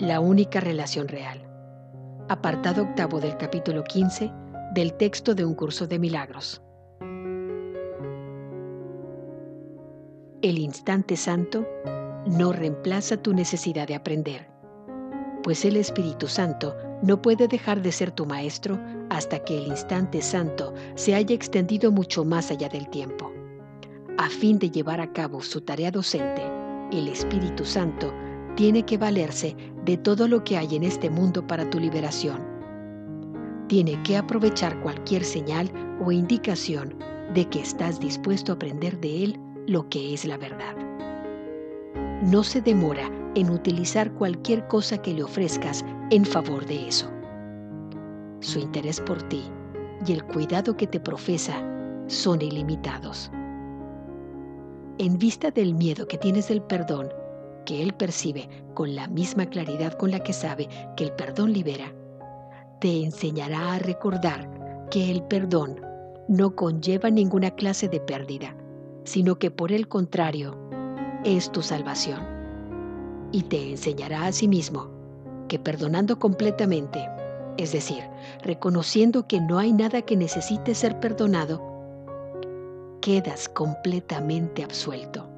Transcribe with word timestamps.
La 0.00 0.18
única 0.18 0.58
relación 0.58 1.06
real. 1.06 1.40
Apartado 2.28 2.82
octavo 2.82 3.20
del 3.20 3.36
capítulo 3.36 3.84
15 3.84 4.28
del 4.74 4.92
texto 4.94 5.36
de 5.36 5.44
un 5.44 5.54
curso 5.54 5.86
de 5.86 6.00
milagros. 6.00 6.60
El 10.42 10.58
instante 10.58 11.16
santo 11.16 11.64
no 12.26 12.52
reemplaza 12.52 13.18
tu 13.18 13.32
necesidad 13.32 13.86
de 13.86 13.94
aprender, 13.94 14.50
pues 15.44 15.64
el 15.64 15.76
Espíritu 15.76 16.26
Santo 16.26 16.74
no 17.02 17.22
puede 17.22 17.46
dejar 17.46 17.80
de 17.80 17.92
ser 17.92 18.10
tu 18.10 18.26
maestro 18.26 18.80
hasta 19.10 19.38
que 19.44 19.58
el 19.58 19.68
instante 19.68 20.22
santo 20.22 20.74
se 20.96 21.14
haya 21.14 21.36
extendido 21.36 21.92
mucho 21.92 22.24
más 22.24 22.50
allá 22.50 22.68
del 22.68 22.88
tiempo. 22.88 23.30
A 24.18 24.28
fin 24.28 24.58
de 24.58 24.72
llevar 24.72 25.00
a 25.00 25.12
cabo 25.12 25.40
su 25.40 25.60
tarea 25.60 25.92
docente, 25.92 26.42
el 26.90 27.06
Espíritu 27.06 27.64
Santo 27.64 28.12
tiene 28.56 28.84
que 28.84 28.98
valerse 28.98 29.56
de 29.84 29.96
todo 29.96 30.28
lo 30.28 30.44
que 30.44 30.56
hay 30.56 30.76
en 30.76 30.84
este 30.84 31.10
mundo 31.10 31.46
para 31.46 31.68
tu 31.68 31.78
liberación. 31.80 32.38
Tiene 33.68 34.00
que 34.02 34.16
aprovechar 34.16 34.80
cualquier 34.80 35.24
señal 35.24 35.70
o 36.04 36.12
indicación 36.12 36.94
de 37.34 37.46
que 37.48 37.60
estás 37.60 37.98
dispuesto 37.98 38.52
a 38.52 38.54
aprender 38.56 39.00
de 39.00 39.24
él 39.24 39.40
lo 39.66 39.88
que 39.88 40.14
es 40.14 40.24
la 40.24 40.36
verdad. 40.36 40.76
No 42.22 42.44
se 42.44 42.60
demora 42.60 43.10
en 43.34 43.50
utilizar 43.50 44.12
cualquier 44.12 44.66
cosa 44.68 44.98
que 44.98 45.12
le 45.12 45.24
ofrezcas 45.24 45.84
en 46.10 46.24
favor 46.24 46.64
de 46.66 46.88
eso. 46.88 47.10
Su 48.40 48.58
interés 48.58 49.00
por 49.00 49.22
ti 49.24 49.42
y 50.06 50.12
el 50.12 50.24
cuidado 50.24 50.76
que 50.76 50.86
te 50.86 51.00
profesa 51.00 51.54
son 52.06 52.42
ilimitados. 52.42 53.30
En 54.98 55.18
vista 55.18 55.50
del 55.50 55.74
miedo 55.74 56.06
que 56.06 56.18
tienes 56.18 56.48
del 56.48 56.62
perdón, 56.62 57.08
que 57.64 57.82
él 57.82 57.94
percibe 57.94 58.48
con 58.74 58.94
la 58.94 59.08
misma 59.08 59.46
claridad 59.46 59.94
con 59.94 60.10
la 60.10 60.20
que 60.20 60.32
sabe 60.32 60.68
que 60.96 61.04
el 61.04 61.12
perdón 61.12 61.52
libera, 61.52 61.92
te 62.80 63.02
enseñará 63.02 63.74
a 63.74 63.78
recordar 63.78 64.86
que 64.90 65.10
el 65.10 65.22
perdón 65.22 65.80
no 66.28 66.54
conlleva 66.54 67.10
ninguna 67.10 67.50
clase 67.50 67.88
de 67.88 68.00
pérdida, 68.00 68.54
sino 69.04 69.38
que 69.38 69.50
por 69.50 69.72
el 69.72 69.88
contrario 69.88 70.56
es 71.24 71.50
tu 71.50 71.62
salvación. 71.62 72.20
Y 73.32 73.42
te 73.42 73.70
enseñará 73.70 74.26
a 74.26 74.32
sí 74.32 74.48
mismo 74.48 74.90
que 75.48 75.58
perdonando 75.58 76.18
completamente, 76.18 77.08
es 77.56 77.72
decir, 77.72 78.02
reconociendo 78.42 79.26
que 79.26 79.40
no 79.40 79.58
hay 79.58 79.72
nada 79.72 80.02
que 80.02 80.16
necesite 80.16 80.74
ser 80.74 81.00
perdonado, 81.00 81.62
quedas 83.00 83.48
completamente 83.48 84.62
absuelto. 84.62 85.33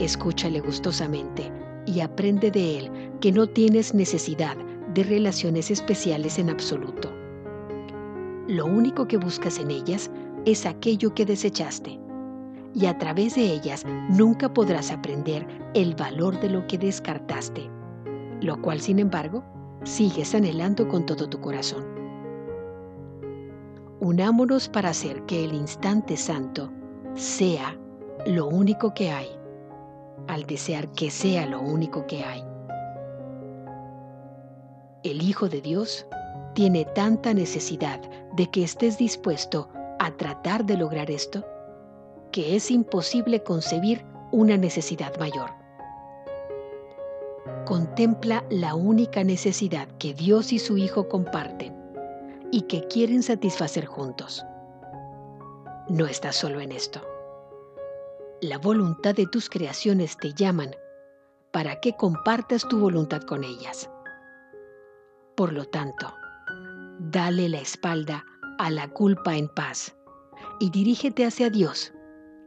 Escúchale 0.00 0.60
gustosamente 0.60 1.52
y 1.84 2.00
aprende 2.00 2.50
de 2.50 2.78
él 2.78 2.90
que 3.20 3.30
no 3.32 3.46
tienes 3.46 3.92
necesidad 3.92 4.56
de 4.94 5.04
relaciones 5.04 5.70
especiales 5.70 6.38
en 6.38 6.48
absoluto. 6.48 7.12
Lo 8.48 8.64
único 8.64 9.06
que 9.06 9.18
buscas 9.18 9.58
en 9.58 9.70
ellas 9.70 10.10
es 10.46 10.64
aquello 10.64 11.14
que 11.14 11.26
desechaste 11.26 12.00
y 12.74 12.86
a 12.86 12.96
través 12.96 13.34
de 13.34 13.42
ellas 13.42 13.84
nunca 14.08 14.54
podrás 14.54 14.90
aprender 14.90 15.46
el 15.74 15.94
valor 15.94 16.40
de 16.40 16.48
lo 16.48 16.66
que 16.66 16.78
descartaste, 16.78 17.68
lo 18.40 18.58
cual 18.62 18.80
sin 18.80 19.00
embargo 19.00 19.44
sigues 19.84 20.34
anhelando 20.34 20.88
con 20.88 21.04
todo 21.04 21.28
tu 21.28 21.38
corazón. 21.42 21.84
Unámonos 24.00 24.66
para 24.70 24.88
hacer 24.88 25.26
que 25.26 25.44
el 25.44 25.52
instante 25.52 26.16
santo 26.16 26.72
sea 27.16 27.76
lo 28.24 28.46
único 28.46 28.94
que 28.94 29.10
hay 29.10 29.39
al 30.28 30.46
desear 30.46 30.88
que 30.92 31.10
sea 31.10 31.46
lo 31.46 31.60
único 31.60 32.06
que 32.06 32.24
hay. 32.24 32.44
El 35.02 35.22
Hijo 35.22 35.48
de 35.48 35.60
Dios 35.60 36.06
tiene 36.54 36.84
tanta 36.84 37.32
necesidad 37.32 38.00
de 38.36 38.50
que 38.50 38.64
estés 38.64 38.98
dispuesto 38.98 39.68
a 39.98 40.10
tratar 40.12 40.64
de 40.64 40.76
lograr 40.76 41.10
esto 41.10 41.44
que 42.32 42.54
es 42.54 42.70
imposible 42.70 43.42
concebir 43.42 44.04
una 44.30 44.56
necesidad 44.56 45.16
mayor. 45.18 45.50
Contempla 47.64 48.44
la 48.50 48.74
única 48.74 49.24
necesidad 49.24 49.88
que 49.98 50.14
Dios 50.14 50.52
y 50.52 50.58
su 50.58 50.76
Hijo 50.76 51.08
comparten 51.08 51.74
y 52.52 52.62
que 52.62 52.86
quieren 52.86 53.22
satisfacer 53.22 53.86
juntos. 53.86 54.44
No 55.88 56.06
estás 56.06 56.36
solo 56.36 56.60
en 56.60 56.72
esto 56.72 57.00
la 58.42 58.56
voluntad 58.56 59.14
de 59.14 59.26
tus 59.26 59.50
creaciones 59.50 60.16
te 60.16 60.32
llaman 60.32 60.70
para 61.52 61.80
que 61.80 61.94
compartas 61.94 62.66
tu 62.66 62.78
voluntad 62.78 63.20
con 63.22 63.44
ellas. 63.44 63.90
Por 65.36 65.52
lo 65.52 65.66
tanto, 65.66 66.06
dale 66.98 67.50
la 67.50 67.58
espalda 67.58 68.24
a 68.58 68.70
la 68.70 68.88
culpa 68.88 69.36
en 69.36 69.48
paz 69.48 69.94
y 70.58 70.70
dirígete 70.70 71.26
hacia 71.26 71.50
Dios 71.50 71.92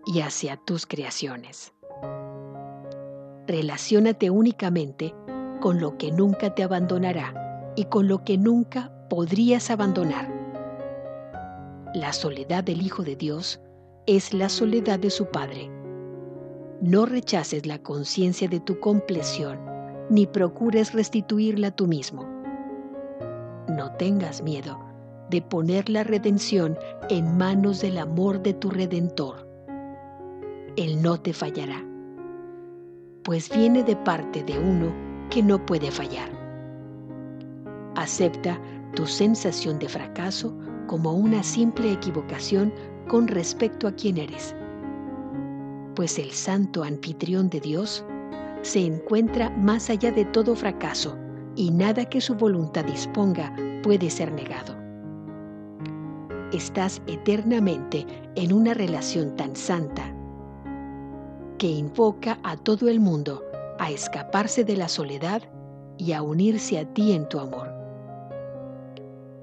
y 0.08 0.22
hacia 0.22 0.58
tus 0.58 0.88
creaciones. 0.88 1.74
Relaciónate 3.46 4.32
únicamente 4.32 5.14
con 5.62 5.80
lo 5.80 5.98
que 5.98 6.12
nunca 6.12 6.56
te 6.56 6.64
abandonará 6.64 7.74
y 7.76 7.86
con 7.86 8.08
lo 8.08 8.24
que 8.24 8.38
nunca 8.38 8.92
podrías 9.09 9.70
abandonar. 9.70 10.28
La 11.94 12.14
soledad 12.14 12.64
del 12.64 12.82
Hijo 12.82 13.03
de 13.03 13.16
Dios 13.16 13.59
es 14.08 14.34
la 14.34 14.50
soledad 14.50 14.98
de 14.98 15.12
su 15.12 15.28
Padre 15.28 15.70
no 16.84 17.06
rechaces 17.06 17.66
la 17.66 17.80
conciencia 17.80 18.50
de 18.50 18.60
tu 18.60 18.78
compleción, 18.82 19.58
ni 20.10 20.28
procures 20.28 20.92
restituirla 20.94 21.72
tú 21.72 21.88
mismo. 21.88 22.28
No 23.70 23.94
tengas 23.94 24.44
miedo 24.44 24.78
de 25.30 25.42
poner 25.42 25.90
la 25.90 26.04
redención 26.04 26.78
en 27.10 27.38
manos 27.38 27.80
del 27.80 27.98
amor 27.98 28.44
de 28.44 28.54
tu 28.54 28.70
Redentor. 28.70 29.48
Él 30.76 31.02
no 31.02 31.18
te 31.22 31.32
fallará, 31.32 31.82
pues 33.24 33.50
viene 33.50 33.84
de 33.84 33.96
parte 33.96 34.44
de 34.44 34.60
uno 34.60 34.94
que 35.30 35.42
no 35.42 35.66
puede 35.66 35.90
fallar. 35.90 36.30
Acepta 37.96 38.60
tu 38.94 39.08
sensación 39.08 39.80
de 39.80 39.88
fracaso 39.88 40.54
como 40.88 41.14
una 41.14 41.44
simple 41.44 41.94
equivocación 41.94 42.74
con 43.08 43.30
respecto 43.30 43.88
a 43.88 43.94
quién 43.94 44.18
eres 44.18 44.54
pues 45.96 46.18
el 46.20 46.31
santo 46.31 46.84
anfitrión 46.84 47.50
de 47.50 47.59
Dios 47.59 48.04
se 48.62 48.86
encuentra 48.86 49.50
más 49.52 49.90
allá 49.90 50.12
de 50.12 50.26
todo 50.26 50.56
fracaso 50.56 51.18
y 51.56 51.72
nada 51.72 52.06
que 52.06 52.22
su 52.22 52.36
voluntad 52.36 52.86
disponga 52.86 53.56
puede 53.84 54.09
ser 54.09 54.32
negado. 54.32 54.76
Estás 56.52 57.02
eternamente 57.08 58.06
en 58.36 58.53
una 58.53 58.74
relación 58.74 59.36
tan 59.36 59.56
santa 59.56 60.14
que 61.58 61.68
invoca 61.68 62.40
a 62.44 62.58
todo 62.58 62.90
el 62.90 63.00
mundo 63.00 63.44
a 63.80 63.92
escaparse 63.92 64.64
de 64.64 64.78
la 64.78 64.88
soledad 64.88 65.42
y 65.98 66.14
a 66.14 66.22
unirse 66.22 66.80
a 66.80 66.86
ti 66.94 67.14
en 67.14 67.28
tu 67.28 67.40
amor. 67.40 67.72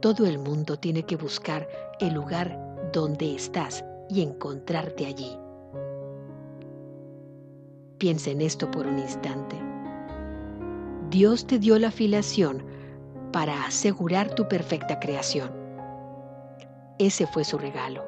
Todo 0.01 0.27
el 0.27 0.39
mundo 0.39 0.79
tiene 0.79 1.03
que 1.03 1.17
buscar 1.17 1.69
el 2.01 2.15
lugar 2.15 2.91
donde 2.93 3.35
estás 3.35 3.85
y 4.09 4.23
encontrarte 4.23 5.07
allí. 5.07 5.40
Piensa 8.01 8.31
en 8.31 8.41
esto 8.41 8.71
por 8.71 8.87
un 8.87 8.99
instante. 8.99 9.57
Dios 11.11 11.47
te 11.47 11.59
dio 11.59 11.79
la 11.79 11.91
filiación 11.91 12.65
para 13.31 13.67
asegurar 13.67 14.35
tu 14.35 14.49
perfecta 14.49 14.99
creación. 14.99 15.51
Ese 16.99 17.27
fue 17.27 17.45
su 17.45 17.59
regalo, 17.59 18.03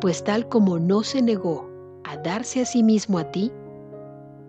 pues 0.00 0.22
tal 0.22 0.48
como 0.48 0.78
no 0.78 1.02
se 1.02 1.22
negó 1.22 1.68
a 2.04 2.18
darse 2.18 2.62
a 2.62 2.64
sí 2.64 2.84
mismo 2.84 3.18
a 3.18 3.32
ti, 3.32 3.50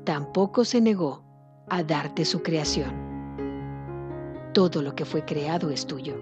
tampoco 0.03 0.63
se 0.63 0.79
negó 0.79 1.23
a 1.67 1.81
darte 1.81 2.23
su 2.23 2.43
creación. 2.43 2.93
Todo 4.53 4.83
lo 4.83 4.93
que 4.93 5.05
fue 5.05 5.25
creado 5.25 5.71
es 5.71 5.87
tuyo. 5.87 6.13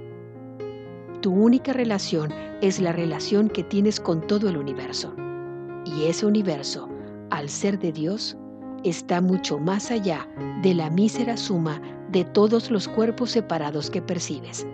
Tu 1.19 1.29
única 1.29 1.73
relación 1.73 2.31
es 2.61 2.79
la 2.79 2.93
relación 2.93 3.49
que 3.49 3.65
tienes 3.65 3.99
con 3.99 4.25
todo 4.25 4.47
el 4.47 4.55
universo. 4.55 5.13
Y 5.83 6.05
ese 6.05 6.25
universo 6.25 6.87
al 7.29 7.49
ser 7.49 7.79
de 7.79 7.91
Dios, 7.91 8.37
está 8.83 9.21
mucho 9.21 9.57
más 9.59 9.91
allá 9.91 10.27
de 10.61 10.73
la 10.73 10.89
mísera 10.89 11.37
suma 11.37 11.81
de 12.11 12.25
todos 12.25 12.71
los 12.71 12.87
cuerpos 12.87 13.31
separados 13.31 13.89
que 13.89 14.01
percibes. 14.01 14.65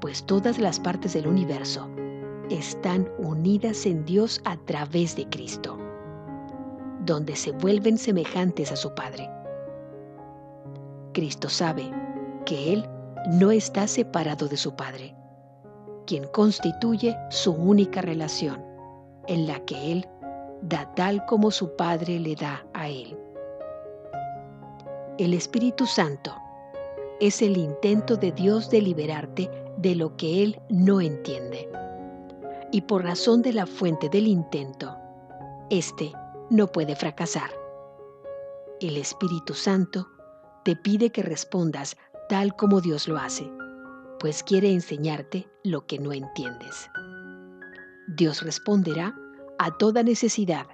Pues 0.00 0.24
todas 0.24 0.58
las 0.58 0.78
partes 0.80 1.14
del 1.14 1.26
universo 1.26 1.88
están 2.50 3.08
unidas 3.18 3.86
en 3.86 4.04
Dios 4.04 4.40
a 4.44 4.56
través 4.56 5.16
de 5.16 5.26
Cristo, 5.28 5.78
donde 7.04 7.36
se 7.36 7.52
vuelven 7.52 7.96
semejantes 7.96 8.70
a 8.70 8.76
su 8.76 8.94
Padre. 8.94 9.30
Cristo 11.12 11.48
sabe 11.48 11.90
que 12.44 12.72
Él 12.72 12.88
no 13.30 13.50
está 13.50 13.86
separado 13.86 14.48
de 14.48 14.56
su 14.56 14.74
Padre, 14.74 15.14
quien 16.06 16.26
constituye 16.28 17.16
su 17.30 17.52
única 17.52 18.02
relación, 18.02 18.62
en 19.26 19.46
la 19.46 19.60
que 19.60 19.92
Él 19.92 20.06
da 20.62 20.92
tal 20.94 21.24
como 21.26 21.50
su 21.50 21.74
Padre 21.76 22.18
le 22.18 22.34
da 22.34 22.64
a 22.72 22.88
Él. 22.88 23.16
El 25.18 25.34
Espíritu 25.34 25.86
Santo 25.86 26.34
es 27.20 27.40
el 27.42 27.56
intento 27.56 28.16
de 28.16 28.32
Dios 28.32 28.70
de 28.70 28.82
liberarte 28.82 29.50
de 29.76 29.94
lo 29.94 30.16
que 30.16 30.42
Él 30.42 30.60
no 30.68 31.00
entiende. 31.00 31.68
Y 32.72 32.82
por 32.82 33.04
razón 33.04 33.42
de 33.42 33.52
la 33.52 33.66
fuente 33.66 34.08
del 34.08 34.26
intento, 34.26 34.96
éste 35.70 36.12
no 36.50 36.66
puede 36.66 36.96
fracasar. 36.96 37.50
El 38.80 38.96
Espíritu 38.96 39.54
Santo 39.54 40.08
te 40.64 40.74
pide 40.74 41.10
que 41.10 41.22
respondas 41.22 41.96
tal 42.28 42.56
como 42.56 42.80
Dios 42.80 43.06
lo 43.06 43.18
hace, 43.18 43.48
pues 44.18 44.42
quiere 44.42 44.72
enseñarte 44.72 45.46
lo 45.62 45.86
que 45.86 45.98
no 45.98 46.12
entiendes. 46.12 46.88
Dios 48.08 48.42
responderá 48.42 49.14
a 49.58 49.76
toda 49.76 50.02
necesidad, 50.02 50.66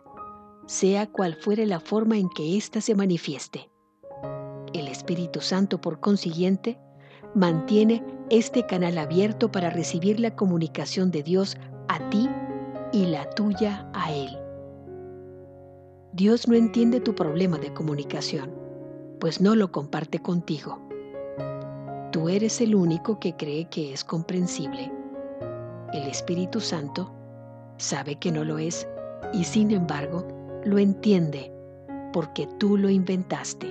sea 0.66 1.06
cual 1.06 1.34
fuere 1.34 1.66
la 1.66 1.80
forma 1.80 2.16
en 2.18 2.28
que 2.28 2.56
ésta 2.56 2.80
se 2.80 2.94
manifieste. 2.94 3.70
El 4.72 4.88
Espíritu 4.88 5.40
Santo, 5.40 5.80
por 5.80 6.00
consiguiente, 6.00 6.78
mantiene 7.34 8.04
este 8.30 8.66
canal 8.66 8.98
abierto 8.98 9.50
para 9.50 9.70
recibir 9.70 10.20
la 10.20 10.34
comunicación 10.36 11.10
de 11.10 11.22
Dios 11.22 11.56
a 11.88 12.10
ti 12.10 12.28
y 12.92 13.06
la 13.06 13.28
tuya 13.30 13.88
a 13.92 14.12
Él. 14.12 14.36
Dios 16.12 16.48
no 16.48 16.54
entiende 16.54 17.00
tu 17.00 17.14
problema 17.14 17.58
de 17.58 17.72
comunicación, 17.72 18.52
pues 19.20 19.40
no 19.40 19.54
lo 19.54 19.70
comparte 19.70 20.20
contigo. 20.20 20.78
Tú 22.10 22.28
eres 22.28 22.60
el 22.60 22.74
único 22.74 23.20
que 23.20 23.36
cree 23.36 23.66
que 23.66 23.92
es 23.92 24.02
comprensible. 24.02 24.92
El 25.92 26.08
Espíritu 26.08 26.60
Santo 26.60 27.12
sabe 27.80 28.16
que 28.16 28.30
no 28.30 28.44
lo 28.44 28.58
es 28.58 28.86
y 29.32 29.44
sin 29.44 29.70
embargo 29.70 30.26
lo 30.64 30.78
entiende 30.78 31.50
porque 32.12 32.46
tú 32.58 32.76
lo 32.76 32.90
inventaste. 32.90 33.66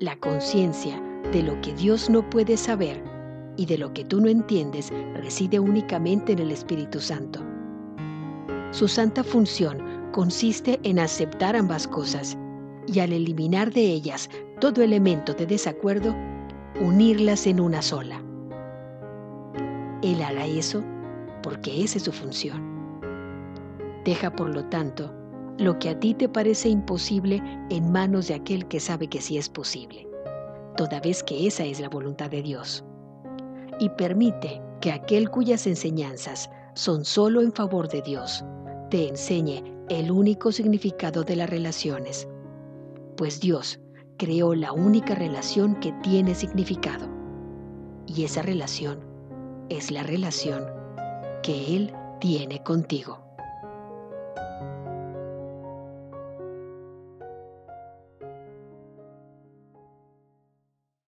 La 0.00 0.16
conciencia 0.16 1.00
de 1.32 1.42
lo 1.42 1.60
que 1.60 1.74
Dios 1.74 2.08
no 2.10 2.28
puede 2.28 2.56
saber 2.56 3.02
y 3.56 3.66
de 3.66 3.78
lo 3.78 3.92
que 3.92 4.04
tú 4.04 4.20
no 4.20 4.28
entiendes 4.28 4.90
reside 5.14 5.60
únicamente 5.60 6.32
en 6.32 6.38
el 6.38 6.50
Espíritu 6.50 7.00
Santo. 7.00 7.40
Su 8.70 8.88
santa 8.88 9.22
función 9.22 10.10
consiste 10.12 10.80
en 10.82 10.98
aceptar 10.98 11.54
ambas 11.54 11.86
cosas 11.86 12.36
y 12.86 13.00
al 13.00 13.12
eliminar 13.12 13.72
de 13.72 13.82
ellas 13.82 14.30
todo 14.58 14.82
elemento 14.82 15.34
de 15.34 15.46
desacuerdo, 15.46 16.16
unirlas 16.80 17.46
en 17.46 17.60
una 17.60 17.82
sola. 17.82 18.22
Él 20.02 20.22
hará 20.22 20.46
eso 20.46 20.82
porque 21.42 21.82
esa 21.82 21.98
es 21.98 22.04
su 22.04 22.12
función. 22.12 22.72
Deja, 24.04 24.30
por 24.34 24.54
lo 24.54 24.64
tanto, 24.66 25.12
lo 25.58 25.78
que 25.78 25.90
a 25.90 25.98
ti 25.98 26.14
te 26.14 26.28
parece 26.28 26.68
imposible 26.68 27.42
en 27.70 27.92
manos 27.92 28.28
de 28.28 28.34
aquel 28.34 28.66
que 28.66 28.80
sabe 28.80 29.08
que 29.08 29.20
sí 29.20 29.38
es 29.38 29.48
posible, 29.48 30.08
toda 30.76 31.00
vez 31.00 31.22
que 31.22 31.46
esa 31.46 31.64
es 31.64 31.80
la 31.80 31.88
voluntad 31.88 32.30
de 32.30 32.42
Dios. 32.42 32.84
Y 33.78 33.88
permite 33.90 34.60
que 34.80 34.92
aquel 34.92 35.30
cuyas 35.30 35.66
enseñanzas 35.66 36.50
son 36.74 37.04
solo 37.04 37.40
en 37.42 37.52
favor 37.52 37.88
de 37.88 38.02
Dios, 38.02 38.44
te 38.90 39.08
enseñe 39.08 39.62
el 39.88 40.10
único 40.10 40.52
significado 40.52 41.22
de 41.22 41.36
las 41.36 41.50
relaciones, 41.50 42.26
pues 43.16 43.40
Dios 43.40 43.78
creó 44.16 44.54
la 44.54 44.72
única 44.72 45.14
relación 45.14 45.74
que 45.80 45.92
tiene 46.02 46.34
significado. 46.34 47.08
Y 48.06 48.24
esa 48.24 48.42
relación 48.42 49.00
es 49.68 49.90
la 49.90 50.02
relación 50.02 50.81
que 51.42 51.76
Él 51.76 51.92
tiene 52.20 52.62
contigo. 52.62 53.31